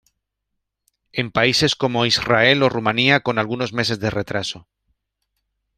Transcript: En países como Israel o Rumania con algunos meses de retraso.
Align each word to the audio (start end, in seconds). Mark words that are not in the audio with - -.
En 1.21 1.27
países 1.37 1.71
como 1.81 2.07
Israel 2.13 2.57
o 2.63 2.69
Rumania 2.75 3.19
con 3.25 3.35
algunos 3.37 3.71
meses 3.77 3.99
de 4.03 4.09
retraso. 4.19 4.59